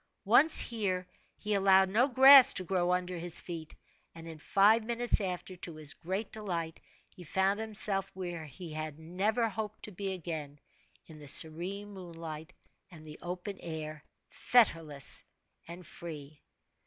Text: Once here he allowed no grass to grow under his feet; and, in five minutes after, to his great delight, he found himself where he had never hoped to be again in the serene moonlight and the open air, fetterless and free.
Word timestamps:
Once 0.25 0.59
here 0.59 1.07
he 1.37 1.53
allowed 1.53 1.87
no 1.87 2.07
grass 2.07 2.55
to 2.55 2.63
grow 2.63 2.91
under 2.91 3.19
his 3.19 3.39
feet; 3.39 3.75
and, 4.15 4.27
in 4.27 4.39
five 4.39 4.83
minutes 4.83 5.21
after, 5.21 5.55
to 5.55 5.75
his 5.75 5.93
great 5.93 6.31
delight, 6.31 6.79
he 7.07 7.23
found 7.23 7.59
himself 7.59 8.09
where 8.15 8.43
he 8.45 8.71
had 8.71 8.97
never 8.97 9.47
hoped 9.47 9.83
to 9.83 9.91
be 9.91 10.11
again 10.13 10.57
in 11.05 11.19
the 11.19 11.27
serene 11.27 11.91
moonlight 11.93 12.51
and 12.89 13.05
the 13.07 13.19
open 13.21 13.59
air, 13.61 14.03
fetterless 14.31 15.21
and 15.67 15.85
free. 15.85 16.41